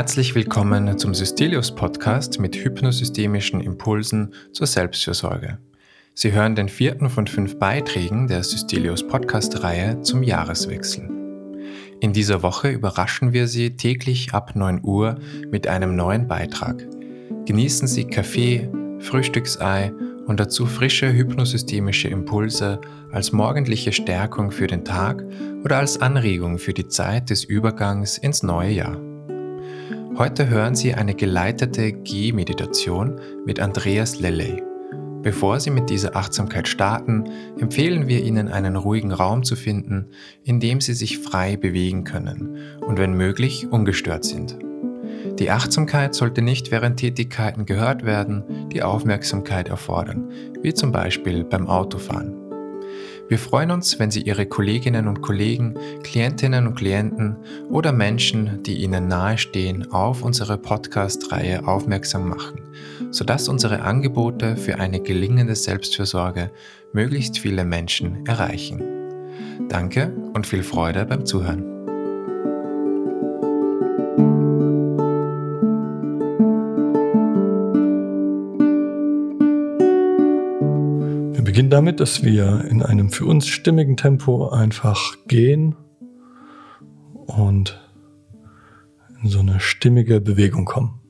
Herzlich 0.00 0.34
willkommen 0.34 0.96
zum 0.96 1.12
Systelius 1.12 1.74
Podcast 1.74 2.40
mit 2.40 2.56
hypnosystemischen 2.56 3.60
Impulsen 3.60 4.32
zur 4.50 4.66
Selbstfürsorge. 4.66 5.58
Sie 6.14 6.32
hören 6.32 6.54
den 6.54 6.70
vierten 6.70 7.10
von 7.10 7.26
fünf 7.26 7.58
Beiträgen 7.58 8.26
der 8.26 8.42
Systelius 8.42 9.06
Podcast-Reihe 9.06 10.00
zum 10.00 10.22
Jahreswechsel. 10.22 11.06
In 12.00 12.14
dieser 12.14 12.42
Woche 12.42 12.70
überraschen 12.70 13.34
wir 13.34 13.46
Sie 13.46 13.76
täglich 13.76 14.32
ab 14.32 14.56
9 14.56 14.80
Uhr 14.82 15.18
mit 15.50 15.66
einem 15.66 15.96
neuen 15.96 16.26
Beitrag. 16.26 16.82
Genießen 17.44 17.86
Sie 17.86 18.06
Kaffee, 18.06 18.70
Frühstücksei 19.00 19.92
und 20.24 20.40
dazu 20.40 20.64
frische 20.64 21.12
hypnosystemische 21.12 22.08
Impulse 22.08 22.80
als 23.12 23.32
morgendliche 23.32 23.92
Stärkung 23.92 24.50
für 24.50 24.66
den 24.66 24.82
Tag 24.82 25.22
oder 25.62 25.76
als 25.76 26.00
Anregung 26.00 26.58
für 26.58 26.72
die 26.72 26.88
Zeit 26.88 27.28
des 27.28 27.44
Übergangs 27.44 28.16
ins 28.16 28.42
neue 28.42 28.70
Jahr. 28.70 29.09
Heute 30.20 30.50
hören 30.50 30.74
Sie 30.74 30.92
eine 30.92 31.14
geleitete 31.14 31.92
G-Meditation 31.92 33.18
mit 33.46 33.58
Andreas 33.58 34.20
Lelley. 34.20 34.62
Bevor 35.22 35.58
Sie 35.60 35.70
mit 35.70 35.88
dieser 35.88 36.14
Achtsamkeit 36.14 36.68
starten, 36.68 37.24
empfehlen 37.58 38.06
wir 38.06 38.22
Ihnen 38.22 38.48
einen 38.48 38.76
ruhigen 38.76 39.12
Raum 39.12 39.44
zu 39.44 39.56
finden, 39.56 40.10
in 40.44 40.60
dem 40.60 40.82
Sie 40.82 40.92
sich 40.92 41.16
frei 41.20 41.56
bewegen 41.56 42.04
können 42.04 42.58
und 42.86 42.98
wenn 42.98 43.14
möglich 43.14 43.72
ungestört 43.72 44.26
sind. 44.26 44.58
Die 45.38 45.50
Achtsamkeit 45.50 46.14
sollte 46.14 46.42
nicht 46.42 46.70
während 46.70 46.98
Tätigkeiten 46.98 47.64
gehört 47.64 48.04
werden, 48.04 48.68
die 48.68 48.82
Aufmerksamkeit 48.82 49.70
erfordern, 49.70 50.30
wie 50.60 50.74
zum 50.74 50.92
Beispiel 50.92 51.44
beim 51.44 51.66
Autofahren. 51.66 52.39
Wir 53.30 53.38
freuen 53.38 53.70
uns, 53.70 54.00
wenn 54.00 54.10
Sie 54.10 54.22
Ihre 54.22 54.44
Kolleginnen 54.44 55.06
und 55.06 55.22
Kollegen, 55.22 55.74
Klientinnen 56.02 56.66
und 56.66 56.74
Klienten 56.74 57.36
oder 57.68 57.92
Menschen, 57.92 58.60
die 58.64 58.82
Ihnen 58.82 59.06
nahestehen, 59.06 59.92
auf 59.92 60.24
unsere 60.24 60.58
Podcast-Reihe 60.58 61.64
aufmerksam 61.64 62.28
machen, 62.28 62.60
sodass 63.12 63.48
unsere 63.48 63.82
Angebote 63.82 64.56
für 64.56 64.80
eine 64.80 65.00
gelingende 65.00 65.54
Selbstfürsorge 65.54 66.50
möglichst 66.92 67.38
viele 67.38 67.64
Menschen 67.64 68.26
erreichen. 68.26 68.82
Danke 69.68 70.12
und 70.34 70.44
viel 70.44 70.64
Freude 70.64 71.06
beim 71.06 71.24
Zuhören. 71.24 71.79
Beginnt 81.60 81.74
damit, 81.74 82.00
dass 82.00 82.22
wir 82.22 82.64
in 82.70 82.82
einem 82.82 83.10
für 83.10 83.26
uns 83.26 83.46
stimmigen 83.46 83.98
Tempo 83.98 84.48
einfach 84.48 85.14
gehen 85.28 85.76
und 87.26 87.78
in 89.22 89.28
so 89.28 89.40
eine 89.40 89.60
stimmige 89.60 90.22
Bewegung 90.22 90.64
kommen. 90.64 91.02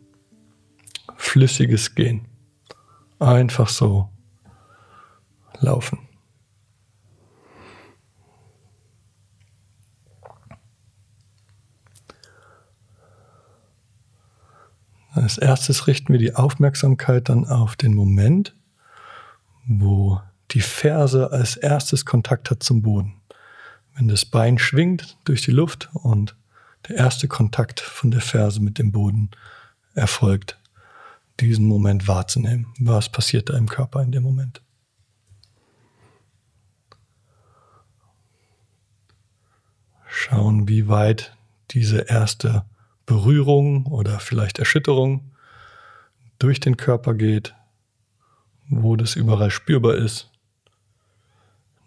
Flüssiges 1.15 1.95
Gehen. 1.95 2.27
Einfach 3.21 3.69
so 3.69 4.09
laufen. 5.61 6.01
Als 15.13 15.39
erstes 15.39 15.87
richten 15.87 16.13
wir 16.13 16.19
die 16.19 16.35
Aufmerksamkeit 16.35 17.29
dann 17.29 17.47
auf 17.47 17.77
den 17.77 17.95
Moment, 17.95 18.57
wo 19.69 20.21
die 20.53 20.61
Ferse 20.61 21.31
als 21.31 21.57
erstes 21.57 22.05
Kontakt 22.05 22.51
hat 22.51 22.63
zum 22.63 22.83
Boden. 22.83 23.15
Wenn 23.95 24.09
das 24.09 24.25
Bein 24.25 24.59
schwingt 24.59 25.17
durch 25.25 25.43
die 25.43 25.51
Luft 25.51 25.89
und 25.93 26.37
der 26.89 26.97
erste 26.97 27.29
Kontakt 27.29 27.81
von 27.81 28.11
der 28.11 28.21
Ferse 28.21 28.61
mit 28.61 28.79
dem 28.79 28.93
Boden 28.93 29.31
erfolgt, 29.95 30.59
diesen 31.41 31.67
Moment 31.67 32.09
wahrzunehmen. 32.09 32.67
Was 32.79 33.11
passiert 33.11 33.49
da 33.49 33.57
im 33.57 33.69
Körper 33.69 34.03
in 34.03 34.13
dem 34.13 34.23
Moment? 34.23 34.63
Schauen, 40.07 40.69
wie 40.69 40.89
weit 40.89 41.37
diese 41.71 42.01
erste 42.01 42.65
Berührung 43.07 43.87
oder 43.87 44.19
vielleicht 44.21 44.59
Erschütterung 44.59 45.33
durch 46.39 46.61
den 46.61 46.77
Körper 46.77 47.15
geht, 47.15 47.55
wo 48.69 48.97
das 48.97 49.15
überall 49.15 49.51
spürbar 49.51 49.95
ist 49.95 50.30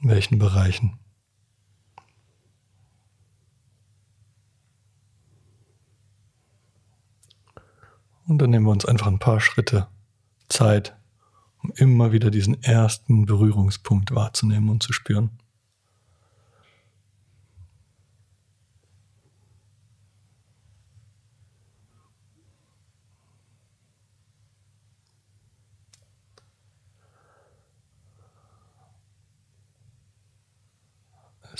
in 0.03 0.09
welchen 0.09 0.38
Bereichen? 0.38 1.00
Und 8.25 8.38
dann 8.40 8.50
nehmen 8.50 8.66
wir 8.66 8.72
uns 8.72 8.86
einfach 8.86 9.08
ein 9.08 9.19
paar 9.19 9.40
Schritte 9.40 9.88
Zeit, 10.50 10.96
um 11.62 11.72
immer 11.75 12.12
wieder 12.12 12.31
diesen 12.31 12.62
ersten 12.63 13.25
Berührungspunkt 13.25 14.13
wahrzunehmen 14.13 14.69
und 14.69 14.84
zu 14.84 14.94
spüren. 14.94 15.31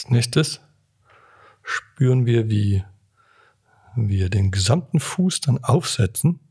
Als 0.04 0.12
nächstes 0.12 0.60
spüren 1.62 2.26
wir, 2.26 2.50
wie 2.50 2.84
wir 3.96 4.30
den 4.30 4.52
gesamten 4.52 5.00
Fuß 5.00 5.40
dann 5.40 5.64
aufsetzen 5.64 6.42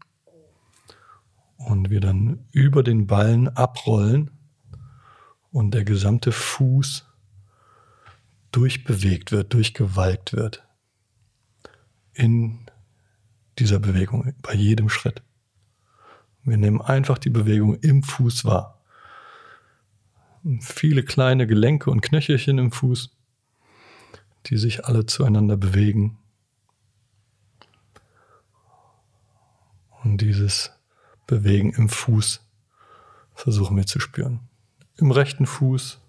und 1.59 1.91
wir 1.91 2.01
dann 2.01 2.47
über 2.53 2.83
den 2.83 3.07
Ballen 3.07 3.49
abrollen 3.49 4.31
und 5.51 5.75
der 5.75 5.85
gesamte 5.85 6.33
Fuß 6.33 7.07
durchbewegt 8.53 9.33
wird, 9.33 9.53
durchgewalkt 9.53 10.33
wird 10.33 10.67
in 12.15 12.71
dieser 13.59 13.81
Bewegung, 13.81 14.33
bei 14.41 14.55
jedem 14.55 14.89
Schritt. 14.89 15.23
Wir 16.43 16.57
nehmen 16.57 16.81
einfach 16.81 17.19
die 17.19 17.29
Bewegung 17.29 17.75
im 17.81 18.03
Fuß 18.03 18.47
wahr. 18.47 18.83
Viele 20.61 21.03
kleine 21.03 21.47
Gelenke 21.47 21.91
und 21.91 22.01
Knöchelchen 22.01 22.57
im 22.57 22.73
Fuß 22.73 23.19
die 24.47 24.57
sich 24.57 24.85
alle 24.87 25.07
zueinander 25.07 25.57
bewegen. 25.57 26.19
Und 30.03 30.21
dieses 30.21 30.73
Bewegen 31.27 31.73
im 31.73 31.89
Fuß 31.89 32.41
versuchen 33.35 33.77
wir 33.77 33.87
zu 33.87 34.01
spüren. 34.01 34.41
Im 34.97 35.11
rechten 35.11 35.47
Fuß 35.47 36.01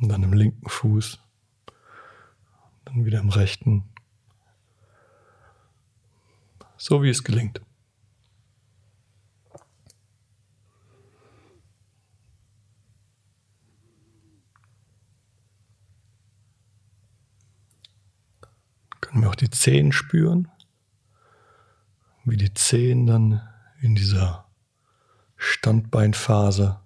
und 0.00 0.08
dann 0.08 0.22
im 0.22 0.32
linken 0.32 0.68
Fuß. 0.68 1.20
Dann 2.84 3.04
wieder 3.04 3.20
im 3.20 3.28
rechten. 3.28 3.84
So 6.76 7.02
wie 7.02 7.10
es 7.10 7.22
gelingt. 7.22 7.60
Wir 19.22 19.30
auch 19.30 19.34
die 19.34 19.50
Zehen 19.50 19.92
spüren, 19.92 20.48
wie 22.24 22.36
die 22.36 22.54
Zehen 22.54 23.06
dann 23.06 23.40
in 23.80 23.94
dieser 23.94 24.46
Standbeinphase 25.36 26.80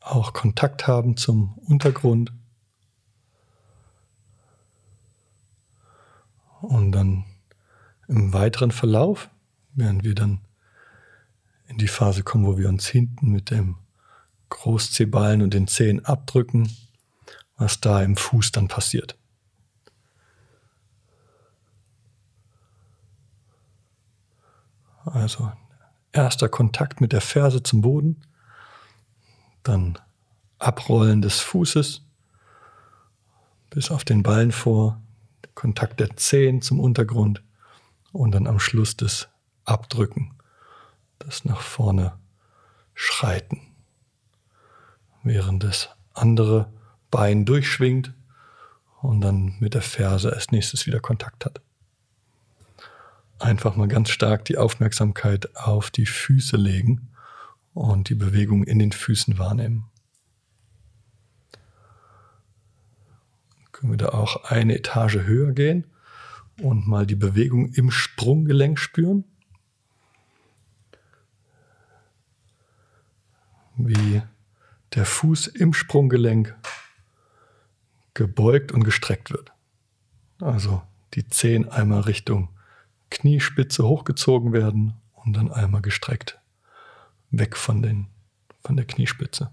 auch 0.00 0.32
Kontakt 0.32 0.86
haben 0.86 1.16
zum 1.16 1.56
Untergrund. 1.58 2.32
Und 6.60 6.92
dann 6.92 7.24
im 8.08 8.32
weiteren 8.32 8.70
Verlauf, 8.70 9.30
während 9.72 10.04
wir 10.04 10.14
dann 10.14 10.40
in 11.68 11.78
die 11.78 11.88
Phase 11.88 12.22
kommen, 12.22 12.44
wo 12.44 12.58
wir 12.58 12.68
uns 12.68 12.88
hinten 12.88 13.30
mit 13.30 13.50
dem 13.50 13.76
Großzehballen 14.48 15.42
und 15.42 15.54
den 15.54 15.68
Zehen 15.68 16.04
abdrücken, 16.04 16.68
was 17.56 17.80
da 17.80 18.02
im 18.02 18.16
Fuß 18.16 18.52
dann 18.52 18.68
passiert. 18.68 19.19
Also 25.04 25.52
erster 26.12 26.48
Kontakt 26.48 27.00
mit 27.00 27.12
der 27.12 27.20
Ferse 27.20 27.62
zum 27.62 27.80
Boden, 27.80 28.22
dann 29.62 29.98
Abrollen 30.58 31.22
des 31.22 31.40
Fußes 31.40 32.02
bis 33.70 33.90
auf 33.90 34.04
den 34.04 34.22
Ballen 34.22 34.52
vor, 34.52 35.00
Kontakt 35.54 36.00
der 36.00 36.16
Zehen 36.16 36.62
zum 36.62 36.80
Untergrund 36.80 37.42
und 38.12 38.32
dann 38.32 38.46
am 38.46 38.58
Schluss 38.58 38.96
das 38.96 39.28
Abdrücken, 39.64 40.34
das 41.18 41.44
nach 41.44 41.60
vorne 41.60 42.18
Schreiten, 42.94 43.60
während 45.22 45.62
das 45.62 45.90
andere 46.12 46.72
Bein 47.10 47.44
durchschwingt 47.44 48.12
und 49.02 49.20
dann 49.20 49.56
mit 49.60 49.74
der 49.74 49.82
Ferse 49.82 50.32
als 50.32 50.50
nächstes 50.50 50.86
wieder 50.86 51.00
Kontakt 51.00 51.44
hat. 51.44 51.60
Einfach 53.40 53.76
mal 53.76 53.88
ganz 53.88 54.10
stark 54.10 54.44
die 54.44 54.58
Aufmerksamkeit 54.58 55.56
auf 55.56 55.90
die 55.90 56.06
Füße 56.06 56.56
legen 56.56 57.10
und 57.74 58.08
die 58.08 58.14
Bewegung 58.14 58.64
in 58.64 58.78
den 58.78 58.92
Füßen 58.92 59.38
wahrnehmen. 59.38 59.90
Können 63.72 63.92
wir 63.92 63.98
da 63.98 64.10
auch 64.10 64.44
eine 64.44 64.76
Etage 64.76 65.20
höher 65.20 65.52
gehen 65.52 65.86
und 66.60 66.86
mal 66.86 67.06
die 67.06 67.16
Bewegung 67.16 67.72
im 67.72 67.90
Sprunggelenk 67.90 68.78
spüren. 68.78 69.24
Wie 73.76 74.22
der 74.94 75.06
Fuß 75.06 75.46
im 75.46 75.72
Sprunggelenk 75.72 76.54
gebeugt 78.12 78.72
und 78.72 78.84
gestreckt 78.84 79.30
wird. 79.30 79.52
Also 80.40 80.82
die 81.14 81.26
Zehen 81.28 81.68
einmal 81.68 82.00
Richtung 82.02 82.50
Kniespitze 83.10 83.86
hochgezogen 83.86 84.52
werden 84.52 84.94
und 85.12 85.34
dann 85.36 85.52
einmal 85.52 85.82
gestreckt 85.82 86.40
weg 87.30 87.56
von, 87.56 87.82
den, 87.82 88.08
von 88.62 88.76
der 88.76 88.84
Kniespitze. 88.84 89.50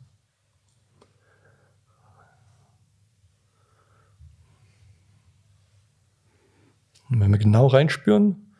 Und 7.09 7.21
wenn 7.21 7.31
wir 7.31 7.37
genau 7.37 7.67
reinspüren, 7.67 8.53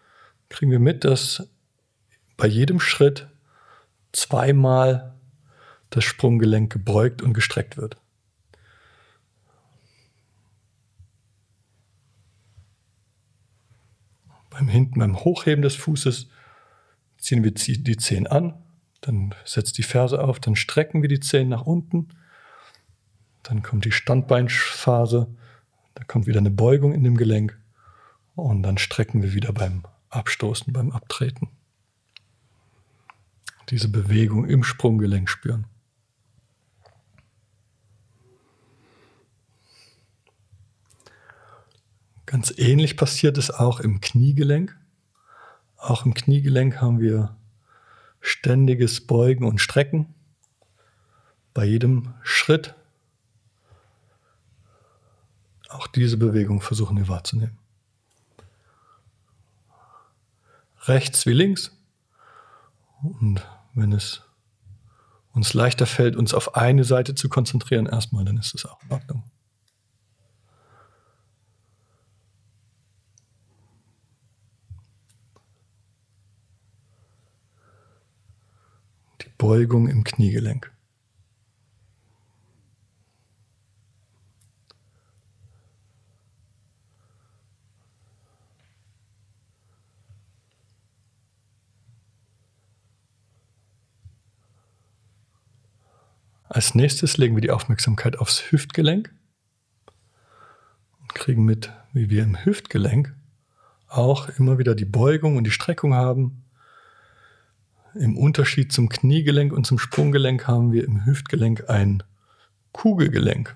kriegen 0.49 0.71
wir 0.71 0.79
mit, 0.79 1.03
dass 1.03 1.49
bei 2.37 2.47
jedem 2.47 2.79
Schritt 2.79 3.27
zweimal 4.13 5.15
das 5.89 6.05
Sprunggelenk 6.05 6.71
gebeugt 6.71 7.21
und 7.21 7.33
gestreckt 7.33 7.75
wird. 7.77 7.97
Beim 14.57 14.69
hinten, 14.69 14.99
beim 14.99 15.19
Hochheben 15.19 15.61
des 15.61 15.75
Fußes 15.75 16.29
ziehen 17.19 17.43
wir 17.43 17.51
die 17.51 17.97
Zehen 17.97 18.25
an, 18.25 18.55
dann 19.01 19.35
setzt 19.45 19.77
die 19.77 19.83
Ferse 19.83 20.23
auf, 20.23 20.39
dann 20.39 20.55
strecken 20.55 21.03
wir 21.03 21.09
die 21.09 21.19
Zehen 21.19 21.49
nach 21.49 21.61
unten, 21.61 22.07
dann 23.43 23.61
kommt 23.61 23.85
die 23.85 23.91
Standbeinphase, 23.91 25.27
da 25.93 26.03
kommt 26.05 26.25
wieder 26.25 26.39
eine 26.39 26.49
Beugung 26.49 26.91
in 26.91 27.03
dem 27.03 27.17
Gelenk 27.17 27.55
und 28.33 28.63
dann 28.63 28.79
strecken 28.79 29.21
wir 29.21 29.35
wieder 29.35 29.53
beim 29.53 29.83
Abstoßen, 30.09 30.73
beim 30.73 30.91
Abtreten. 30.91 31.49
Diese 33.69 33.89
Bewegung 33.89 34.45
im 34.45 34.63
Sprunggelenk 34.63 35.29
spüren. 35.29 35.67
Ganz 42.27 42.53
ähnlich 42.55 42.95
passiert 42.95 43.39
es 43.39 43.49
auch 43.49 43.79
im 43.79 43.99
Kniegelenk. 43.99 44.77
Auch 45.77 46.05
im 46.05 46.13
Kniegelenk 46.13 46.79
haben 46.79 46.99
wir 46.99 47.35
ständiges 48.19 49.07
Beugen 49.07 49.45
und 49.45 49.59
Strecken. 49.59 50.13
Bei 51.55 51.65
jedem 51.65 52.13
Schritt 52.21 52.75
auch 55.69 55.87
diese 55.87 56.17
Bewegung 56.17 56.61
versuchen 56.61 56.95
wir 56.97 57.07
wahrzunehmen. 57.07 57.57
rechts 60.87 61.25
wie 61.25 61.33
links. 61.33 61.71
Und 63.01 63.45
wenn 63.73 63.91
es 63.91 64.21
uns 65.33 65.53
leichter 65.53 65.85
fällt, 65.85 66.15
uns 66.15 66.33
auf 66.33 66.55
eine 66.55 66.83
Seite 66.83 67.13
zu 67.13 67.29
konzentrieren, 67.29 67.85
erstmal, 67.85 68.25
dann 68.25 68.37
ist 68.37 68.55
es 68.55 68.65
auch 68.65 68.81
in 68.83 68.91
Ordnung. 68.91 69.23
Beugung 79.37 79.87
im 79.87 80.03
Kniegelenk. 80.03 80.71
Als 96.49 96.73
nächstes 96.73 97.17
legen 97.17 97.35
wir 97.35 97.41
die 97.41 97.51
Aufmerksamkeit 97.51 98.17
aufs 98.17 98.51
Hüftgelenk 98.51 99.13
und 101.01 101.13
kriegen 101.13 101.43
mit, 101.43 101.71
wie 101.93 102.09
wir 102.09 102.23
im 102.23 102.43
Hüftgelenk 102.43 103.13
auch 103.87 104.29
immer 104.29 104.57
wieder 104.57 104.73
die 104.73 104.85
Beugung 104.85 105.37
und 105.37 105.43
die 105.43 105.51
Streckung 105.51 105.93
haben. 105.93 106.46
Im 107.99 108.17
Unterschied 108.17 108.71
zum 108.71 108.89
Kniegelenk 108.89 109.51
und 109.51 109.65
zum 109.65 109.79
Sprunggelenk 109.79 110.47
haben 110.47 110.71
wir 110.71 110.83
im 110.83 111.05
Hüftgelenk 111.05 111.69
ein 111.69 112.03
Kugelgelenk. 112.71 113.55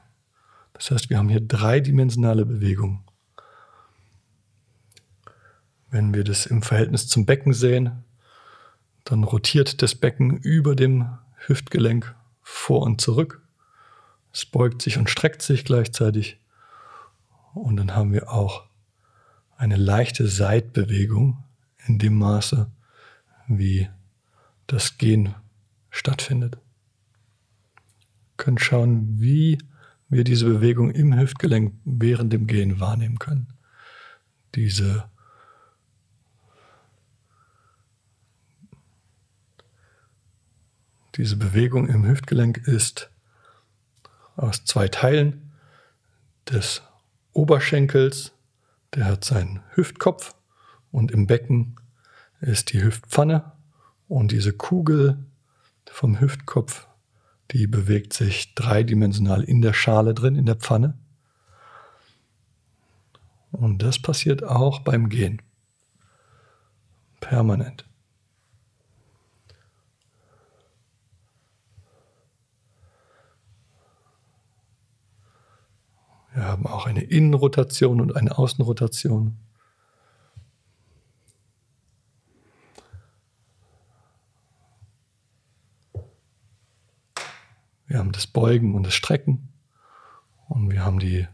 Das 0.73 0.89
heißt, 0.89 1.09
wir 1.09 1.17
haben 1.19 1.29
hier 1.29 1.41
dreidimensionale 1.41 2.45
Bewegung. 2.45 3.03
Wenn 5.91 6.13
wir 6.13 6.23
das 6.23 6.45
im 6.45 6.63
Verhältnis 6.63 7.07
zum 7.07 7.25
Becken 7.25 7.53
sehen, 7.53 8.03
dann 9.03 9.23
rotiert 9.23 9.81
das 9.81 9.93
Becken 9.93 10.37
über 10.37 10.75
dem 10.75 11.09
Hüftgelenk 11.47 12.15
vor 12.41 12.81
und 12.81 12.99
zurück. 12.99 13.41
Es 14.33 14.45
beugt 14.45 14.81
sich 14.81 14.97
und 14.97 15.09
streckt 15.09 15.41
sich 15.41 15.65
gleichzeitig. 15.65 16.39
Und 17.53 17.75
dann 17.77 17.95
haben 17.95 18.13
wir 18.13 18.31
auch 18.31 18.63
eine 19.57 19.75
leichte 19.75 20.27
Seitbewegung 20.27 21.43
in 21.85 21.99
dem 21.99 22.17
Maße, 22.17 22.71
wie 23.47 23.89
das 24.71 24.97
Gehen 24.97 25.35
stattfindet. 25.89 26.55
Wir 26.55 28.37
können 28.37 28.57
schauen, 28.57 29.19
wie 29.19 29.57
wir 30.07 30.23
diese 30.23 30.45
Bewegung 30.45 30.91
im 30.91 31.17
Hüftgelenk 31.17 31.73
während 31.83 32.31
dem 32.31 32.47
Gehen 32.47 32.79
wahrnehmen 32.79 33.19
können. 33.19 33.53
Diese 34.55 35.09
Diese 41.17 41.35
Bewegung 41.35 41.89
im 41.89 42.05
Hüftgelenk 42.05 42.57
ist 42.65 43.11
aus 44.37 44.63
zwei 44.63 44.87
Teilen 44.87 45.51
des 46.49 46.81
Oberschenkels, 47.33 48.31
der 48.95 49.05
hat 49.05 49.25
seinen 49.25 49.61
Hüftkopf 49.71 50.33
und 50.89 51.11
im 51.11 51.27
Becken 51.27 51.75
ist 52.39 52.71
die 52.71 52.81
Hüftpfanne 52.81 53.51
und 54.11 54.33
diese 54.33 54.51
Kugel 54.51 55.25
vom 55.89 56.19
Hüftkopf, 56.19 56.85
die 57.51 57.65
bewegt 57.65 58.11
sich 58.11 58.53
dreidimensional 58.55 59.41
in 59.41 59.61
der 59.61 59.71
Schale 59.71 60.13
drin, 60.13 60.35
in 60.35 60.45
der 60.45 60.55
Pfanne. 60.55 60.97
Und 63.51 63.81
das 63.83 63.99
passiert 64.01 64.43
auch 64.43 64.81
beim 64.81 65.07
Gehen. 65.07 65.41
Permanent. 67.21 67.85
Wir 76.33 76.43
haben 76.43 76.67
auch 76.67 76.85
eine 76.85 77.03
Innenrotation 77.03 78.01
und 78.01 78.15
eine 78.17 78.37
Außenrotation. 78.37 79.37
Das 88.21 88.27
Beugen 88.27 88.75
und 88.75 88.83
das 88.83 88.93
Strecken 88.93 89.49
und 90.47 90.69
wir 90.69 90.85
haben 90.85 90.99
die 90.99 91.27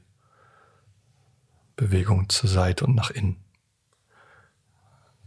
Bewegung 1.75 2.29
zur 2.29 2.49
Seite 2.49 2.85
und 2.85 2.95
nach 2.95 3.11
innen. 3.11 3.43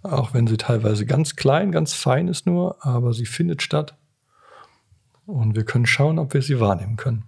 Auch 0.02 0.32
wenn 0.32 0.46
sie 0.46 0.56
teilweise 0.56 1.04
ganz 1.04 1.36
klein, 1.36 1.70
ganz 1.70 1.92
fein 1.92 2.26
ist 2.28 2.46
nur, 2.46 2.82
aber 2.84 3.12
sie 3.12 3.26
findet 3.26 3.60
statt. 3.60 3.98
Und 5.26 5.54
wir 5.54 5.66
können 5.66 5.84
schauen, 5.84 6.18
ob 6.18 6.32
wir 6.32 6.40
sie 6.40 6.58
wahrnehmen 6.58 6.96
können. 6.96 7.24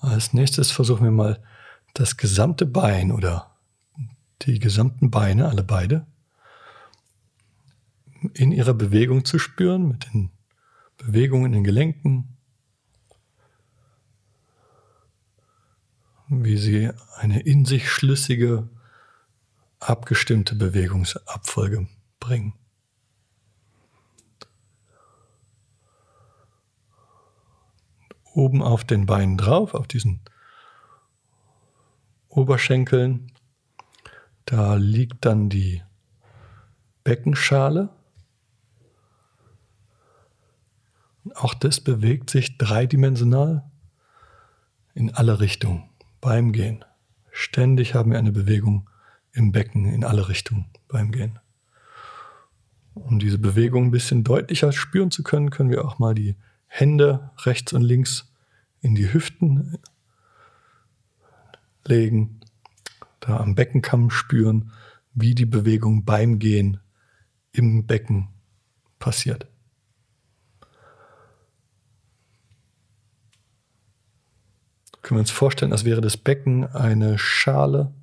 Als 0.00 0.34
nächstes 0.34 0.70
versuchen 0.70 1.04
wir 1.04 1.10
mal 1.10 1.42
das 1.98 2.18
gesamte 2.18 2.66
Bein 2.66 3.10
oder 3.10 3.56
die 4.42 4.58
gesamten 4.58 5.10
Beine, 5.10 5.48
alle 5.48 5.62
beide, 5.62 6.06
in 8.34 8.52
ihrer 8.52 8.74
Bewegung 8.74 9.24
zu 9.24 9.38
spüren, 9.38 9.88
mit 9.88 10.04
den 10.12 10.30
Bewegungen 10.98 11.46
in 11.46 11.52
den 11.52 11.64
Gelenken, 11.64 12.36
wie 16.28 16.58
sie 16.58 16.90
eine 17.14 17.40
in 17.40 17.64
sich 17.64 17.90
schlüssige, 17.90 18.68
abgestimmte 19.78 20.54
Bewegungsabfolge 20.54 21.86
bringen. 22.20 22.54
Oben 28.34 28.62
auf 28.62 28.84
den 28.84 29.06
Beinen 29.06 29.38
drauf, 29.38 29.72
auf 29.72 29.86
diesen 29.86 30.20
Oberschenkeln. 32.36 33.32
Da 34.44 34.74
liegt 34.74 35.24
dann 35.24 35.48
die 35.48 35.82
Beckenschale. 37.02 37.88
Auch 41.34 41.54
das 41.54 41.80
bewegt 41.80 42.30
sich 42.30 42.58
dreidimensional 42.58 43.64
in 44.94 45.12
alle 45.14 45.40
Richtungen 45.40 45.88
beim 46.20 46.52
Gehen. 46.52 46.84
Ständig 47.32 47.94
haben 47.94 48.12
wir 48.12 48.18
eine 48.18 48.32
Bewegung 48.32 48.88
im 49.32 49.52
Becken 49.52 49.86
in 49.86 50.04
alle 50.04 50.28
Richtungen 50.28 50.66
beim 50.88 51.12
Gehen. 51.12 51.38
Um 52.94 53.18
diese 53.18 53.38
Bewegung 53.38 53.86
ein 53.86 53.90
bisschen 53.90 54.24
deutlicher 54.24 54.72
spüren 54.72 55.10
zu 55.10 55.22
können, 55.22 55.50
können 55.50 55.70
wir 55.70 55.84
auch 55.84 55.98
mal 55.98 56.14
die 56.14 56.36
Hände 56.66 57.30
rechts 57.44 57.72
und 57.72 57.82
links 57.82 58.32
in 58.80 58.94
die 58.94 59.12
Hüften 59.12 59.78
legen, 61.88 62.40
da 63.20 63.38
am 63.38 63.54
Beckenkamm 63.54 64.10
spüren, 64.10 64.72
wie 65.14 65.34
die 65.34 65.46
Bewegung 65.46 66.04
beim 66.04 66.38
Gehen 66.38 66.78
im 67.52 67.86
Becken 67.86 68.28
passiert. 68.98 69.46
Können 75.02 75.18
wir 75.18 75.20
uns 75.20 75.30
vorstellen, 75.30 75.72
als 75.72 75.84
wäre 75.84 76.00
das 76.00 76.16
Becken 76.16 76.66
eine 76.66 77.18
Schale, 77.18 77.94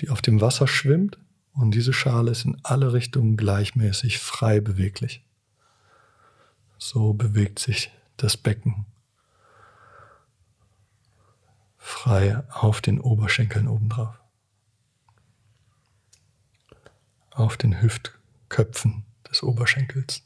die 0.00 0.08
auf 0.08 0.22
dem 0.22 0.40
Wasser 0.40 0.68
schwimmt 0.68 1.18
und 1.52 1.72
diese 1.72 1.92
Schale 1.92 2.30
ist 2.30 2.44
in 2.44 2.56
alle 2.62 2.92
Richtungen 2.92 3.36
gleichmäßig 3.36 4.18
frei 4.18 4.60
beweglich. 4.60 5.24
So 6.78 7.12
bewegt 7.12 7.58
sich 7.58 7.90
das 8.16 8.36
Becken 8.36 8.86
frei 12.02 12.42
auf 12.50 12.80
den 12.80 13.00
Oberschenkeln 13.00 13.68
obendrauf. 13.68 14.20
Auf 17.30 17.56
den 17.56 17.80
Hüftköpfen 17.80 19.04
des 19.30 19.44
Oberschenkels. 19.44 20.24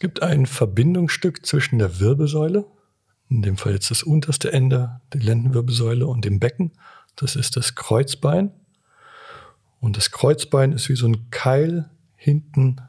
Gibt 0.00 0.22
ein 0.22 0.46
Verbindungsstück 0.46 1.46
zwischen 1.46 1.78
der 1.78 2.00
Wirbelsäule, 2.00 2.66
in 3.28 3.42
dem 3.42 3.56
Fall 3.56 3.74
jetzt 3.74 3.90
das 3.90 4.02
unterste 4.02 4.52
Ende 4.52 5.00
der 5.12 5.20
Lendenwirbelsäule 5.20 6.06
und 6.06 6.24
dem 6.24 6.40
Becken. 6.40 6.72
Das 7.14 7.36
ist 7.36 7.56
das 7.56 7.76
Kreuzbein. 7.76 8.50
Und 9.78 9.96
das 9.96 10.10
Kreuzbein 10.10 10.72
ist 10.72 10.88
wie 10.88 10.96
so 10.96 11.06
ein 11.06 11.30
Keil 11.30 11.88
hinten 12.16 12.80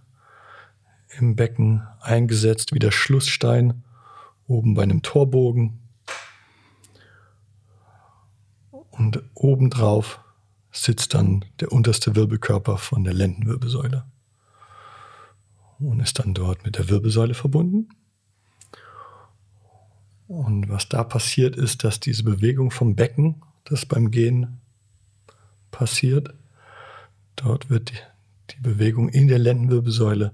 im 1.20 1.36
Becken 1.36 1.88
eingesetzt, 2.00 2.74
wie 2.74 2.80
der 2.80 2.92
Schlussstein 2.92 3.84
oben 4.48 4.74
bei 4.74 4.84
einem 4.84 5.02
Torbogen. 5.02 5.80
Und 8.90 9.22
obendrauf 9.34 10.22
sitzt 10.72 11.14
dann 11.14 11.44
der 11.60 11.72
unterste 11.72 12.16
Wirbelkörper 12.16 12.78
von 12.78 13.04
der 13.04 13.14
Lendenwirbelsäule 13.14 14.06
und 15.82 16.00
ist 16.00 16.20
dann 16.20 16.34
dort 16.34 16.64
mit 16.64 16.78
der 16.78 16.90
Wirbelsäule 16.90 17.34
verbunden. 17.34 17.90
Und 20.28 20.70
was 20.70 20.88
da 20.88 21.04
passiert 21.04 21.56
ist, 21.56 21.84
dass 21.84 22.00
diese 22.00 22.24
Bewegung 22.24 22.72
vom 22.72 22.96
Becken, 22.96 23.42
das 23.66 23.86
beim 23.86 24.12
Gehen 24.12 24.62
passiert, 25.72 26.34
dort 27.36 27.70
wird 27.70 27.90
die, 27.90 27.98
die 28.52 28.62
Bewegung 28.62 29.10
in 29.10 29.28
der 29.28 29.40
Lendenwirbelsäule 29.40 30.34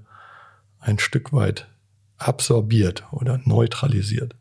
ein 0.79 0.99
Stück 0.99 1.33
weit 1.33 1.67
absorbiert 2.17 3.05
oder 3.11 3.39
neutralisiert. 3.45 4.35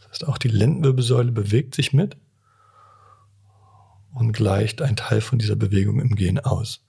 Das 0.00 0.08
heißt, 0.10 0.28
auch 0.28 0.38
die 0.38 0.48
Lendenwirbelsäule 0.48 1.32
bewegt 1.32 1.74
sich 1.74 1.92
mit 1.92 2.16
und 4.14 4.32
gleicht 4.32 4.82
ein 4.82 4.96
Teil 4.96 5.20
von 5.20 5.38
dieser 5.38 5.56
Bewegung 5.56 6.00
im 6.00 6.14
Gehen 6.14 6.38
aus, 6.38 6.84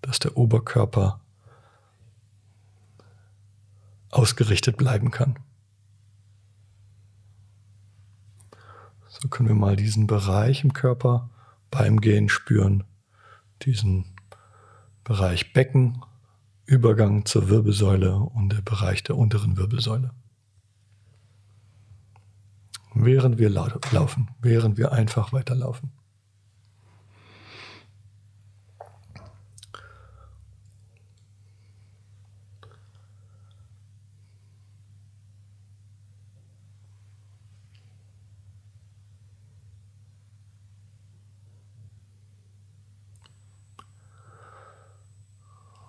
dass 0.00 0.18
der 0.18 0.36
Oberkörper 0.36 1.20
ausgerichtet 4.14 4.76
bleiben 4.76 5.10
kann. 5.10 5.38
So 9.08 9.28
können 9.28 9.48
wir 9.48 9.56
mal 9.56 9.76
diesen 9.76 10.06
Bereich 10.06 10.64
im 10.64 10.72
Körper 10.72 11.30
beim 11.70 12.00
Gehen 12.00 12.28
spüren, 12.28 12.84
diesen 13.62 14.06
Bereich 15.02 15.52
Becken, 15.52 16.02
Übergang 16.66 17.24
zur 17.26 17.48
Wirbelsäule 17.48 18.16
und 18.16 18.50
der 18.50 18.62
Bereich 18.62 19.02
der 19.02 19.16
unteren 19.16 19.56
Wirbelsäule. 19.56 20.12
Während 22.94 23.38
wir 23.38 23.50
laufen, 23.50 24.30
während 24.40 24.78
wir 24.78 24.92
einfach 24.92 25.32
weiterlaufen. 25.32 25.92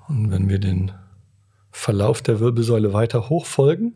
Und 0.08 0.32
wenn 0.46 0.50
wir 0.52 0.60
den 0.60 0.92
Verlauf 1.72 2.22
der 2.22 2.40
Wirbelsäule 2.40 2.94
weiter 2.94 3.30
hochfolgen, 3.30 3.96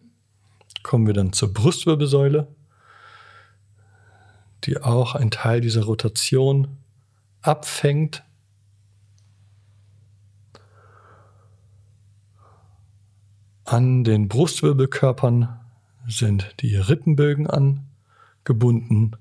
kommen 0.81 1.05
wir 1.05 1.13
dann 1.13 1.31
zur 1.31 1.53
Brustwirbelsäule, 1.53 2.47
die 4.63 4.81
auch 4.81 5.13
einen 5.13 5.29
Teil 5.29 5.61
dieser 5.61 5.83
Rotation 5.83 6.77
abfängt. 7.43 8.23
An 13.65 14.03
den 14.03 14.27
Brustwirbelkörpern 14.27 15.55
sind 16.07 16.55
die 16.61 16.77
Rippenbögen 16.77 17.45
angebunden, 17.45 19.11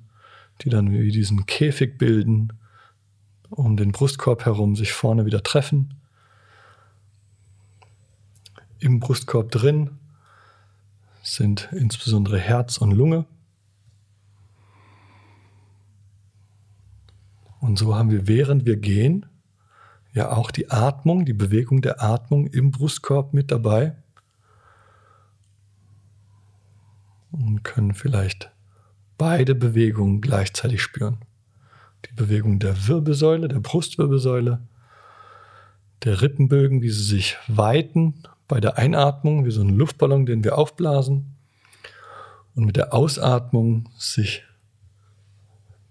die 0.62 0.70
dann 0.70 0.90
wie 0.92 1.12
diesen 1.12 1.44
Käfig 1.44 1.98
bilden, 1.98 2.54
um 3.50 3.76
den 3.76 3.92
Brustkorb 3.92 4.46
herum 4.46 4.76
sich 4.76 4.94
vorne 4.94 5.26
wieder 5.26 5.42
treffen 5.42 5.97
im 8.80 9.00
Brustkorb 9.00 9.50
drin 9.50 9.98
sind 11.22 11.68
insbesondere 11.72 12.38
Herz 12.38 12.78
und 12.78 12.92
Lunge. 12.92 13.26
Und 17.60 17.78
so 17.78 17.94
haben 17.94 18.10
wir, 18.10 18.28
während 18.28 18.64
wir 18.66 18.76
gehen, 18.76 19.26
ja 20.12 20.30
auch 20.30 20.50
die 20.50 20.70
Atmung, 20.70 21.24
die 21.24 21.32
Bewegung 21.32 21.82
der 21.82 22.02
Atmung 22.02 22.46
im 22.46 22.70
Brustkorb 22.70 23.34
mit 23.34 23.50
dabei. 23.50 23.96
Und 27.30 27.62
können 27.62 27.94
vielleicht 27.94 28.50
beide 29.18 29.54
Bewegungen 29.54 30.20
gleichzeitig 30.20 30.82
spüren. 30.82 31.18
Die 32.08 32.14
Bewegung 32.14 32.58
der 32.58 32.86
Wirbelsäule, 32.86 33.48
der 33.48 33.60
Brustwirbelsäule, 33.60 34.60
der 36.04 36.22
Rippenbögen, 36.22 36.80
wie 36.80 36.90
sie 36.90 37.02
sich 37.02 37.36
weiten 37.48 38.14
bei 38.48 38.60
der 38.60 38.78
Einatmung 38.78 39.44
wie 39.44 39.50
so 39.50 39.60
ein 39.60 39.76
Luftballon, 39.76 40.26
den 40.26 40.42
wir 40.42 40.56
aufblasen. 40.58 41.36
Und 42.54 42.64
mit 42.64 42.76
der 42.76 42.92
Ausatmung 42.92 43.88
sich 43.98 44.42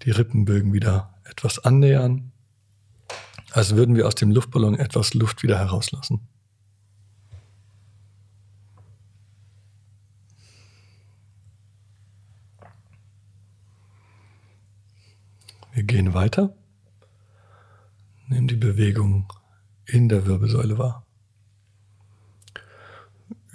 die 0.01 0.11
Rippenbögen 0.11 0.73
wieder 0.73 1.13
etwas 1.23 1.59
annähern, 1.59 2.31
als 3.51 3.75
würden 3.75 3.95
wir 3.95 4.07
aus 4.07 4.15
dem 4.15 4.31
Luftballon 4.31 4.75
etwas 4.75 5.13
Luft 5.13 5.43
wieder 5.43 5.57
herauslassen. 5.57 6.27
Wir 15.73 15.83
gehen 15.83 16.15
weiter, 16.15 16.55
nehmen 18.27 18.47
die 18.47 18.55
Bewegung 18.55 19.31
in 19.85 20.09
der 20.09 20.25
Wirbelsäule 20.25 20.79
wahr. 20.79 21.06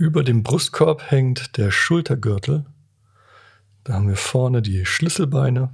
Über 0.02 0.24
dem 0.24 0.42
Brustkorb 0.42 1.12
hängt 1.12 1.56
der 1.56 1.70
Schultergürtel. 1.70 2.66
Da 3.84 3.92
haben 3.92 4.08
wir 4.08 4.16
vorne 4.16 4.60
die 4.60 4.84
Schlüsselbeine. 4.84 5.70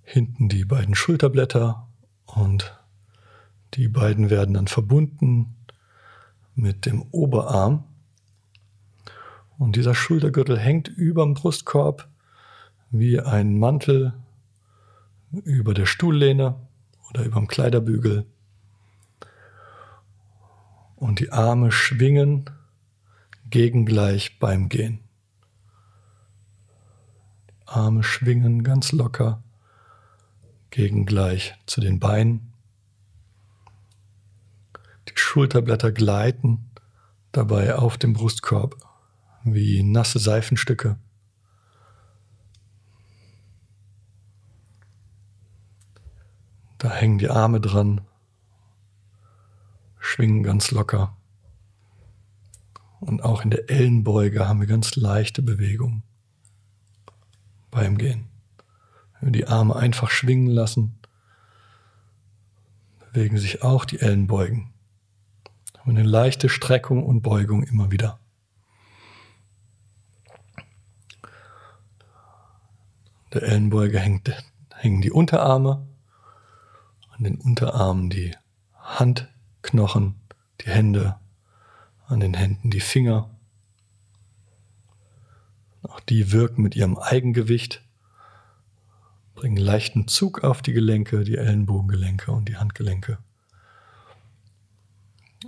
hinten 0.00 0.48
die 0.48 0.64
beiden 0.64 0.94
Schulterblätter 0.94 1.86
und 2.24 2.80
die 3.74 3.88
beiden 3.88 4.30
werden 4.30 4.54
dann 4.54 4.68
verbunden 4.68 5.54
mit 6.54 6.86
dem 6.86 7.02
Oberarm. 7.10 7.84
Und 9.58 9.76
dieser 9.76 9.94
Schultergürtel 9.94 10.58
hängt 10.58 10.88
über 10.88 11.22
dem 11.22 11.34
Brustkorb 11.34 12.08
wie 12.90 13.20
ein 13.20 13.58
Mantel 13.58 14.14
über 15.30 15.74
der 15.74 15.84
Stuhllehne 15.84 16.54
oder 17.10 17.24
über 17.24 17.38
dem 17.38 17.48
Kleiderbügel. 17.48 18.24
Und 20.96 21.20
die 21.20 21.32
Arme 21.32 21.70
schwingen 21.70 22.48
gegengleich 23.50 24.38
beim 24.38 24.68
Gehen. 24.68 25.00
Arme 27.66 28.02
schwingen 28.02 28.64
ganz 28.64 28.92
locker 28.92 29.42
gegengleich 30.70 31.54
zu 31.66 31.80
den 31.80 31.98
Beinen. 31.98 32.52
Die 35.08 35.12
Schulterblätter 35.16 35.92
gleiten 35.92 36.70
dabei 37.32 37.74
auf 37.74 37.98
dem 37.98 38.12
Brustkorb 38.12 38.76
wie 39.44 39.82
nasse 39.82 40.18
Seifenstücke. 40.18 40.96
Da 46.78 46.90
hängen 46.90 47.18
die 47.18 47.28
Arme 47.28 47.60
dran, 47.60 48.00
schwingen 49.98 50.42
ganz 50.42 50.70
locker. 50.70 51.16
Und 53.00 53.24
auch 53.24 53.42
in 53.42 53.50
der 53.50 53.70
Ellenbeuge 53.70 54.46
haben 54.46 54.60
wir 54.60 54.66
ganz 54.66 54.94
leichte 54.94 55.42
Bewegungen 55.42 56.02
beim 57.70 57.96
Gehen. 57.96 58.28
Wenn 59.18 59.28
wir 59.28 59.32
die 59.32 59.46
Arme 59.48 59.74
einfach 59.74 60.10
schwingen 60.10 60.48
lassen, 60.48 60.98
bewegen 62.98 63.38
sich 63.38 63.62
auch 63.62 63.84
die 63.84 64.00
Ellenbeugen. 64.00 64.72
Und 65.84 65.96
eine 65.96 66.06
leichte 66.06 66.48
Streckung 66.48 67.04
und 67.04 67.22
Beugung 67.22 67.62
immer 67.62 67.90
wieder. 67.90 68.18
Der 73.32 73.42
Ellenbeuge 73.42 73.98
hängt, 73.98 74.30
hängen 74.74 75.00
die 75.00 75.10
Unterarme, 75.12 75.86
an 77.10 77.24
den 77.24 77.40
Unterarmen 77.40 78.10
die 78.10 78.34
Handknochen, 78.74 80.20
die 80.60 80.68
Hände, 80.68 81.16
an 82.10 82.20
den 82.20 82.34
Händen 82.34 82.70
die 82.70 82.80
Finger. 82.80 83.30
Auch 85.82 86.00
die 86.00 86.32
wirken 86.32 86.62
mit 86.62 86.76
ihrem 86.76 86.98
Eigengewicht 86.98 87.82
Bringen 89.34 89.56
leichten 89.56 90.06
Zug 90.06 90.44
auf 90.44 90.60
die 90.60 90.74
Gelenke, 90.74 91.24
die 91.24 91.38
Ellenbogengelenke 91.38 92.30
und 92.30 92.46
die 92.46 92.58
Handgelenke. 92.58 93.16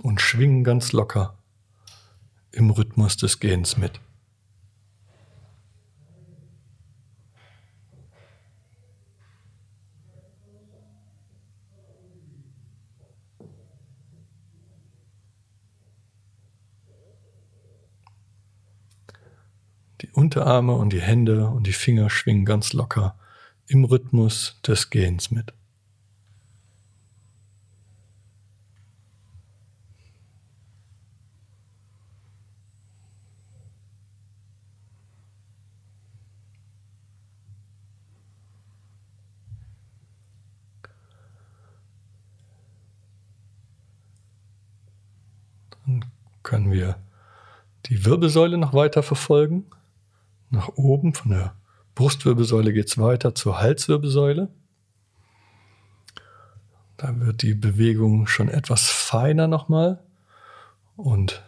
Und 0.01 0.19
schwingen 0.19 0.63
ganz 0.63 0.93
locker 0.93 1.37
im 2.51 2.71
Rhythmus 2.71 3.17
des 3.17 3.39
Gehens 3.39 3.77
mit. 3.77 3.99
Unterarme 20.13 20.73
und 20.73 20.93
die 20.93 21.01
Hände 21.01 21.47
und 21.47 21.65
die 21.65 21.73
Finger 21.73 22.09
schwingen 22.09 22.45
ganz 22.45 22.71
locker 22.73 23.15
im 23.67 23.83
Rhythmus 23.83 24.59
des 24.65 24.89
Gehens 24.91 25.31
mit. 25.31 25.53
Dann 45.85 46.05
können 46.43 46.71
wir 46.71 46.97
die 47.87 48.05
Wirbelsäule 48.05 48.57
noch 48.57 48.73
weiter 48.73 49.01
verfolgen, 49.03 49.65
nach 50.53 50.69
oben 50.75 51.13
von 51.13 51.31
der 51.31 51.55
Brustwirbelsäule 51.95 52.73
geht 52.73 52.87
es 52.87 52.97
weiter 52.97 53.35
zur 53.35 53.59
Halswirbelsäule. 53.59 54.49
Da 56.97 57.19
wird 57.19 57.41
die 57.41 57.55
Bewegung 57.55 58.27
schon 58.27 58.49
etwas 58.49 58.87
feiner 58.87 59.47
nochmal 59.47 60.03
und 60.95 61.43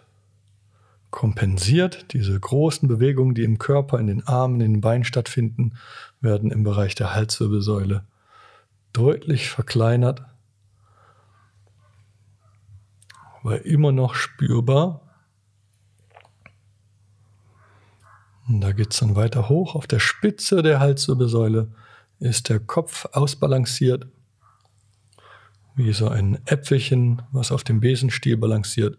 kompensiert. 1.12 2.14
Diese 2.14 2.38
großen 2.38 2.88
Bewegungen, 2.88 3.36
die 3.36 3.44
im 3.44 3.60
Körper, 3.60 4.00
in 4.00 4.08
den 4.08 4.28
Armen, 4.28 4.60
in 4.60 4.74
den 4.74 4.82
Beinen 4.82 5.04
stattfinden, 5.04 5.78
werden 6.20 6.52
im 6.52 6.64
Bereich 6.64 6.96
der 6.96 7.14
Halswirbelsäule 7.14 8.04
deutlich 8.92 9.50
verkleinert, 9.50 10.24
aber 13.40 13.66
immer 13.66 13.92
noch 13.92 14.16
spürbar. 14.16 15.05
Da 18.48 18.74
geht 18.74 18.94
es 18.94 19.00
dann 19.00 19.16
weiter 19.16 19.50
hoch. 19.50 19.76
Auf 19.76 19.88
der 19.88 20.00
Spitze 20.00 20.62
der 20.62 20.80
Halswirbelsäule 20.80 21.72
ist 22.20 22.50
der 22.50 22.60
Kopf 22.60 23.08
ausbalanciert, 23.12 24.08
wie 25.76 25.92
so 25.94 26.08
ein 26.10 26.40
Äpfelchen, 26.46 27.24
was 27.32 27.52
auf 27.52 27.64
dem 27.64 27.80
Besenstiel 27.80 28.38
balanciert. 28.38 28.98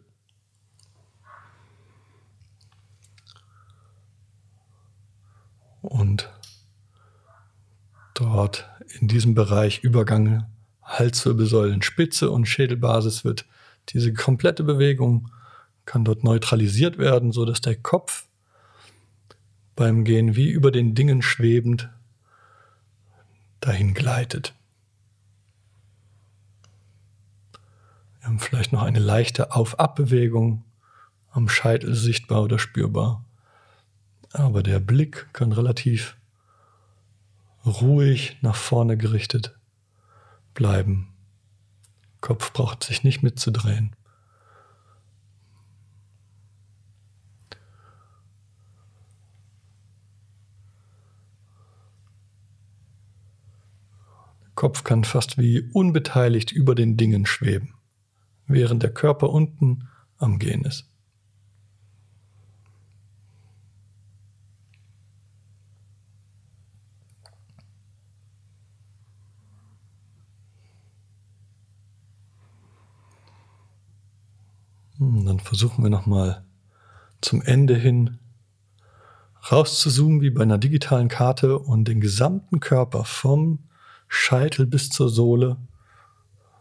Und 5.82 6.32
dort 8.14 8.68
in 9.00 9.06
diesem 9.06 9.34
Bereich 9.34 9.84
Übergang 9.84 10.46
Halswirbelsäulenspitze 10.82 12.30
und 12.30 12.46
Schädelbasis 12.46 13.24
wird 13.24 13.46
diese 13.90 14.12
komplette 14.12 14.64
Bewegung 14.64 15.30
kann 15.84 16.04
dort 16.04 16.24
neutralisiert 16.24 16.98
werden, 16.98 17.30
so 17.30 17.44
dass 17.44 17.60
der 17.60 17.76
Kopf 17.76 18.25
beim 19.76 20.04
Gehen 20.04 20.34
wie 20.34 20.48
über 20.48 20.70
den 20.70 20.94
Dingen 20.94 21.22
schwebend 21.22 21.90
dahin 23.60 23.94
gleitet. 23.94 24.54
Wir 28.18 28.28
haben 28.28 28.40
vielleicht 28.40 28.72
noch 28.72 28.82
eine 28.82 28.98
leichte 28.98 29.54
Auf-Ab-Bewegung 29.54 30.64
am 31.30 31.48
Scheitel 31.48 31.94
sichtbar 31.94 32.42
oder 32.42 32.58
spürbar. 32.58 33.24
Aber 34.32 34.62
der 34.62 34.80
Blick 34.80 35.28
kann 35.32 35.52
relativ 35.52 36.16
ruhig 37.64 38.38
nach 38.40 38.56
vorne 38.56 38.96
gerichtet 38.96 39.56
bleiben. 40.54 41.08
Kopf 42.20 42.52
braucht 42.52 42.82
sich 42.82 43.04
nicht 43.04 43.22
mitzudrehen. 43.22 43.94
Kopf 54.56 54.84
kann 54.84 55.04
fast 55.04 55.36
wie 55.38 55.70
unbeteiligt 55.72 56.50
über 56.50 56.74
den 56.74 56.96
Dingen 56.96 57.26
schweben, 57.26 57.74
während 58.46 58.82
der 58.82 58.92
Körper 58.92 59.30
unten 59.30 59.88
am 60.18 60.38
Gehen 60.38 60.64
ist. 60.64 60.90
Hm, 74.98 75.26
dann 75.26 75.38
versuchen 75.38 75.84
wir 75.84 75.90
nochmal 75.90 76.46
zum 77.20 77.42
Ende 77.42 77.76
hin 77.76 78.18
rauszuzoomen 79.52 80.22
wie 80.22 80.30
bei 80.30 80.42
einer 80.42 80.58
digitalen 80.58 81.08
Karte 81.08 81.58
und 81.58 81.86
den 81.86 82.00
gesamten 82.00 82.58
Körper 82.60 83.04
vom 83.04 83.65
Scheitel 84.08 84.66
bis 84.66 84.88
zur 84.90 85.08
Sohle, 85.08 85.56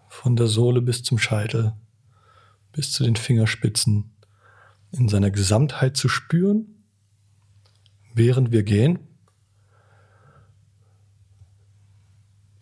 von 0.08 0.36
der 0.36 0.48
Sohle 0.48 0.82
bis 0.82 1.04
zum 1.04 1.18
Scheitel, 1.18 1.74
bis 2.72 2.92
zu 2.92 3.04
den 3.04 3.16
Fingerspitzen, 3.16 4.16
in 4.92 5.10
seiner 5.10 5.32
Gesamtheit 5.32 5.98
zu 5.98 6.08
spüren, 6.08 6.84
während 8.14 8.52
wir 8.52 8.64
gehen. 8.64 9.00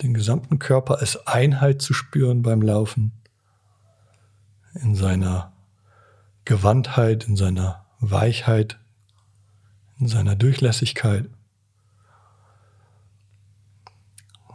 Den 0.01 0.13
gesamten 0.13 0.59
Körper 0.59 0.99
als 0.99 1.27
Einheit 1.27 1.81
zu 1.81 1.93
spüren 1.93 2.41
beim 2.41 2.61
Laufen, 2.61 3.11
in 4.73 4.95
seiner 4.95 5.53
Gewandtheit, 6.45 7.27
in 7.27 7.35
seiner 7.35 7.85
Weichheit, 7.99 8.79
in 9.99 10.07
seiner 10.07 10.35
Durchlässigkeit. 10.35 11.29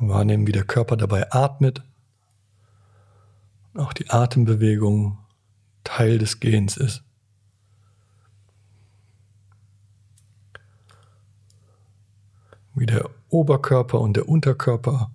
Wahrnehmen, 0.01 0.47
wie 0.47 0.53
der 0.53 0.65
Körper 0.65 0.97
dabei 0.97 1.31
atmet. 1.33 1.83
Auch 3.75 3.93
die 3.93 4.11
Atembewegung 4.11 5.19
Teil 5.85 6.19
des 6.19 6.41
Gehens 6.41 6.77
ist. 6.77 7.03
Wie 12.75 12.87
der 12.87 13.09
Oberkörper 13.29 14.01
und 14.01 14.17
der 14.17 14.29
Unterkörper 14.29 15.11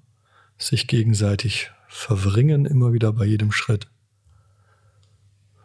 sich 0.58 0.88
gegenseitig 0.88 1.72
verwringen, 1.88 2.66
immer 2.66 2.92
wieder 2.92 3.14
bei 3.14 3.26
jedem 3.26 3.52
Schritt. 3.52 3.88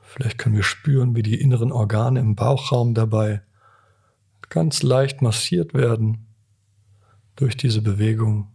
Vielleicht 0.03 0.39
können 0.39 0.57
wir 0.57 0.63
spüren, 0.63 1.15
wie 1.15 1.23
die 1.23 1.41
inneren 1.41 1.73
Organe 1.73 2.21
im 2.21 2.35
Bauchraum 2.35 2.95
dabei 2.95 3.43
ganz 4.49 4.83
leicht 4.83 5.23
massiert 5.23 5.75
werden 5.75 6.27
durch 7.37 7.57
diese 7.57 7.83
Bewegung. 7.83 8.51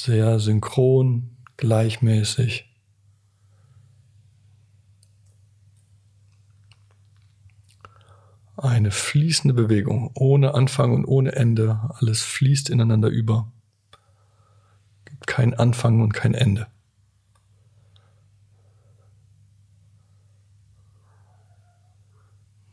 Sehr 0.00 0.38
synchron, 0.38 1.36
gleichmäßig. 1.56 2.72
Eine 8.56 8.92
fließende 8.92 9.54
Bewegung, 9.54 10.12
ohne 10.14 10.54
Anfang 10.54 10.94
und 10.94 11.04
ohne 11.04 11.32
Ende. 11.32 11.80
Alles 11.94 12.22
fließt 12.22 12.70
ineinander 12.70 13.08
über. 13.08 13.50
Gibt 15.04 15.26
kein 15.26 15.52
Anfang 15.52 16.00
und 16.00 16.14
kein 16.14 16.34
Ende. 16.34 16.68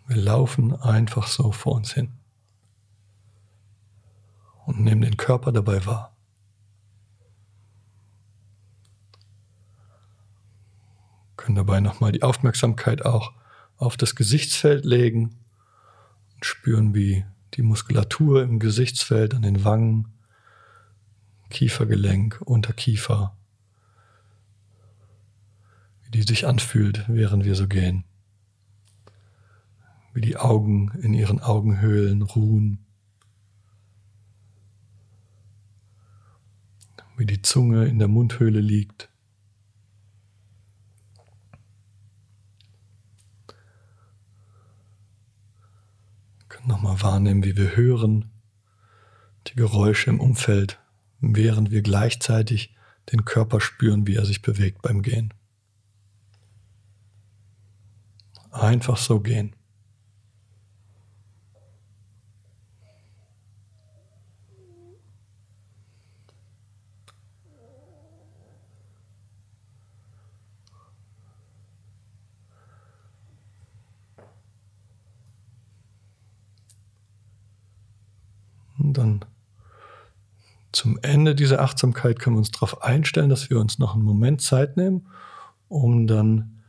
Wir 0.06 0.18
laufen 0.18 0.76
einfach 0.76 1.26
so 1.26 1.52
vor 1.52 1.74
uns 1.74 1.92
hin 1.92 2.12
und 4.68 4.82
nehmen 4.82 5.02
den 5.02 5.18
Körper 5.18 5.52
dabei 5.52 5.88
wahr. 5.88 6.14
Können 11.45 11.55
dabei 11.55 11.79
nochmal 11.79 12.12
die 12.12 12.23
Aufmerksamkeit 12.23 13.05
auch 13.05 13.31
auf 13.77 13.97
das 13.97 14.15
Gesichtsfeld 14.15 14.84
legen 14.84 15.36
und 16.34 16.43
spüren, 16.43 16.95
wie 16.95 17.23
die 17.53 17.62
Muskulatur 17.62 18.41
im 18.41 18.58
Gesichtsfeld 18.58 19.36
an 19.36 19.43
den 19.43 19.63
Wangen, 19.63 20.08
Kiefergelenk, 21.51 22.41
Unterkiefer, 22.43 23.38
wie 26.03 26.10
die 26.10 26.23
sich 26.23 26.47
anfühlt, 26.47 27.05
während 27.08 27.45
wir 27.45 27.53
so 27.53 27.67
gehen 27.67 28.05
wie 30.15 30.21
die 30.21 30.38
Augen 30.38 30.91
in 31.01 31.13
ihren 31.13 31.41
Augenhöhlen 31.41 32.21
ruhen, 32.21 32.86
wie 37.17 37.25
die 37.25 37.41
Zunge 37.41 37.86
in 37.86 37.99
der 37.99 38.08
Mundhöhle 38.08 38.62
liegt. 38.62 39.10
Nochmal 46.67 47.01
wahrnehmen, 47.01 47.43
wie 47.43 47.58
wir 47.58 47.75
hören, 47.75 48.32
die 49.47 49.56
Geräusche 49.56 50.10
im 50.10 50.19
Umfeld, 50.19 50.80
während 51.19 51.71
wir 51.71 51.82
gleichzeitig 51.82 52.75
den 53.12 53.25
Körper 53.25 53.62
spüren, 53.62 54.08
wie 54.08 54.15
er 54.15 54.25
sich 54.25 54.41
bewegt 54.41 54.82
beim 54.82 55.01
Gehen. 55.01 55.34
Einfach 58.51 58.97
so 58.97 59.19
gehen. 59.19 59.56
Dann 78.97 79.25
zum 80.75 80.99
Ende 81.01 81.36
dieser 81.36 81.62
Achtsamkeit 81.62 82.19
können 82.19 82.36
wir 82.36 82.39
uns 82.39 82.51
darauf 82.51 82.81
einstellen, 82.84 83.29
dass 83.29 83.49
wir 83.49 83.60
uns 83.60 83.79
noch 83.79 83.93
einen 83.93 84.03
Moment 84.03 84.41
Zeit 84.41 84.75
nehmen, 84.75 85.08
um 85.69 86.05
dann 86.05 86.63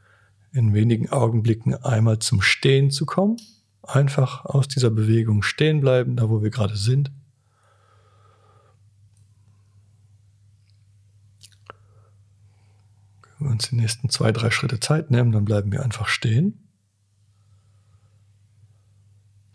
in 0.52 0.74
wenigen 0.74 1.10
Augenblicken 1.10 1.74
einmal 1.74 2.20
zum 2.20 2.40
Stehen 2.40 2.92
zu 2.92 3.04
kommen. 3.04 3.36
Einfach 3.82 4.44
aus 4.44 4.68
dieser 4.68 4.90
Bewegung 4.90 5.42
stehen 5.42 5.80
bleiben, 5.80 6.14
da 6.14 6.30
wo 6.30 6.40
wir 6.40 6.50
gerade 6.50 6.76
sind. 6.76 7.10
Wenn 13.38 13.48
wir 13.48 13.50
uns 13.50 13.68
die 13.68 13.76
nächsten 13.76 14.08
zwei, 14.08 14.30
drei 14.30 14.52
Schritte 14.52 14.78
Zeit 14.78 15.10
nehmen, 15.10 15.32
dann 15.32 15.44
bleiben 15.44 15.72
wir 15.72 15.82
einfach 15.82 16.06
stehen. 16.06 16.68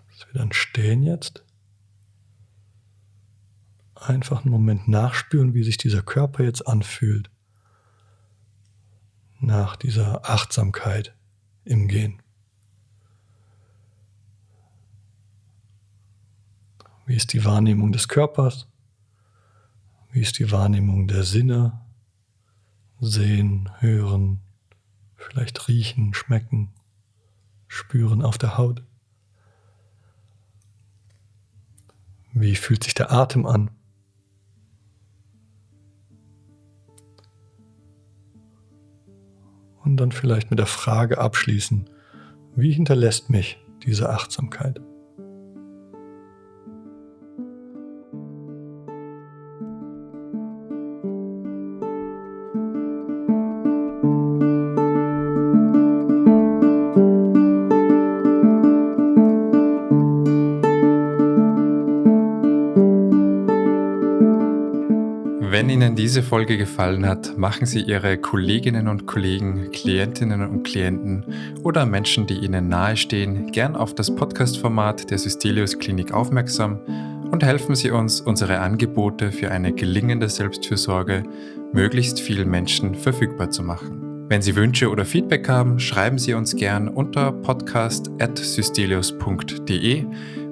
Dass 0.10 0.28
wir 0.28 0.40
dann 0.42 0.52
stehen 0.52 1.04
jetzt 1.04 1.46
einfach 4.02 4.42
einen 4.42 4.52
Moment 4.52 4.88
nachspüren, 4.88 5.54
wie 5.54 5.64
sich 5.64 5.78
dieser 5.78 6.02
Körper 6.02 6.44
jetzt 6.44 6.68
anfühlt. 6.68 7.30
Nach 9.40 9.76
dieser 9.76 10.30
Achtsamkeit 10.30 11.16
im 11.66 11.88
Gehen. 11.88 12.22
Wie 17.06 17.16
ist 17.16 17.34
die 17.34 17.44
Wahrnehmung 17.44 17.92
des 17.92 18.08
Körpers? 18.08 18.68
Wie 20.12 20.22
ist 20.22 20.40
die 20.40 20.52
Wahrnehmung 20.52 21.08
der 21.08 21.24
Sinne? 21.24 21.82
Sehen, 23.00 23.70
hören, 23.80 24.40
vielleicht 25.16 25.68
riechen, 25.68 26.14
schmecken, 26.14 26.72
spüren 27.68 28.22
auf 28.22 28.38
der 28.38 28.58
Haut. 28.58 28.84
Wie 32.34 32.56
fühlt 32.56 32.84
sich 32.84 32.94
der 32.94 33.12
Atem 33.12 33.46
an? 33.46 33.72
Und 39.84 39.98
dann 39.98 40.12
vielleicht 40.12 40.50
mit 40.50 40.60
der 40.60 40.68
Frage 40.68 41.18
abschließen, 41.18 41.90
wie 42.56 42.72
hinterlässt 42.72 43.30
mich 43.30 43.60
diese 43.84 44.10
Achtsamkeit? 44.10 44.80
Diese 66.12 66.24
Folge 66.24 66.58
gefallen 66.58 67.06
hat, 67.06 67.38
machen 67.38 67.66
Sie 67.66 67.84
Ihre 67.84 68.18
Kolleginnen 68.18 68.90
und 68.90 69.06
Kollegen, 69.06 69.72
Klientinnen 69.72 70.46
und 70.46 70.64
Klienten 70.64 71.24
oder 71.64 71.86
Menschen, 71.86 72.28
die 72.28 72.34
Ihnen 72.34 72.68
nahestehen, 72.68 73.50
gern 73.54 73.78
auf 73.78 73.96
das 73.96 74.14
Podcast-Format 74.14 75.10
der 75.10 75.18
Systelius 75.18 75.80
Klinik 75.80 76.12
aufmerksam 76.12 76.82
und 77.32 77.46
helfen 77.46 77.76
Sie 77.76 77.92
uns, 77.92 78.20
unsere 78.20 78.60
Angebote 78.60 79.32
für 79.32 79.52
eine 79.52 79.72
gelingende 79.72 80.28
Selbstfürsorge 80.28 81.24
möglichst 81.72 82.20
vielen 82.20 82.50
Menschen 82.50 82.94
verfügbar 82.94 83.50
zu 83.50 83.64
machen. 83.64 84.28
Wenn 84.28 84.42
Sie 84.42 84.58
Wünsche 84.58 84.90
oder 84.90 85.06
Feedback 85.06 85.48
haben, 85.48 85.80
schreiben 85.80 86.18
Sie 86.18 86.34
uns 86.34 86.58
gern 86.58 86.90
unter 86.90 87.32
podcast.systelius.de 87.32 90.06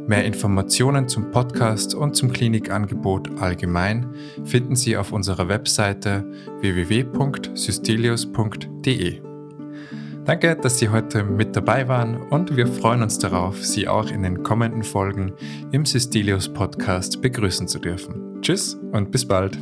Mehr 0.09 0.25
Informationen 0.25 1.07
zum 1.07 1.29
Podcast 1.29 1.93
und 1.93 2.15
zum 2.15 2.33
Klinikangebot 2.33 3.39
allgemein 3.39 4.07
finden 4.43 4.75
Sie 4.75 4.97
auf 4.97 5.11
unserer 5.11 5.47
Webseite 5.49 6.25
www.systelius.de. 6.61 9.21
Danke, 10.25 10.55
dass 10.55 10.79
Sie 10.79 10.89
heute 10.89 11.23
mit 11.23 11.55
dabei 11.55 11.87
waren 11.87 12.23
und 12.23 12.57
wir 12.57 12.65
freuen 12.65 13.03
uns 13.03 13.19
darauf, 13.19 13.63
Sie 13.63 13.87
auch 13.87 14.09
in 14.09 14.23
den 14.23 14.41
kommenden 14.41 14.81
Folgen 14.81 15.33
im 15.71 15.85
Systelius 15.85 16.51
Podcast 16.51 17.21
begrüßen 17.21 17.67
zu 17.67 17.77
dürfen. 17.77 18.41
Tschüss 18.41 18.79
und 18.91 19.11
bis 19.11 19.27
bald. 19.27 19.59